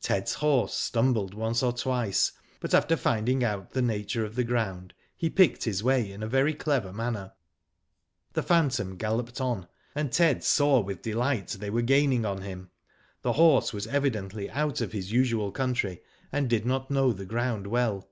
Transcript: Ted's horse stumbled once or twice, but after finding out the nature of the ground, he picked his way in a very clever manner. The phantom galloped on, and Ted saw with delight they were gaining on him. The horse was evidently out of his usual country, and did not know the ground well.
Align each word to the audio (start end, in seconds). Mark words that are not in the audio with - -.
Ted's 0.00 0.34
horse 0.34 0.72
stumbled 0.72 1.34
once 1.34 1.64
or 1.64 1.72
twice, 1.72 2.30
but 2.60 2.72
after 2.72 2.96
finding 2.96 3.42
out 3.42 3.72
the 3.72 3.82
nature 3.82 4.24
of 4.24 4.36
the 4.36 4.44
ground, 4.44 4.94
he 5.16 5.28
picked 5.28 5.64
his 5.64 5.82
way 5.82 6.12
in 6.12 6.22
a 6.22 6.28
very 6.28 6.54
clever 6.54 6.92
manner. 6.92 7.32
The 8.34 8.44
phantom 8.44 8.96
galloped 8.96 9.40
on, 9.40 9.66
and 9.96 10.12
Ted 10.12 10.44
saw 10.44 10.78
with 10.78 11.02
delight 11.02 11.48
they 11.58 11.70
were 11.70 11.82
gaining 11.82 12.24
on 12.24 12.42
him. 12.42 12.70
The 13.22 13.32
horse 13.32 13.72
was 13.72 13.88
evidently 13.88 14.48
out 14.48 14.80
of 14.80 14.92
his 14.92 15.10
usual 15.10 15.50
country, 15.50 16.02
and 16.30 16.48
did 16.48 16.64
not 16.64 16.88
know 16.88 17.12
the 17.12 17.26
ground 17.26 17.66
well. 17.66 18.08